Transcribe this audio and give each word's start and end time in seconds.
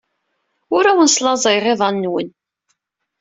Ur 0.75 0.83
awen-slaẓayeɣ 0.85 1.65
iḍan-nwen. 1.71 2.29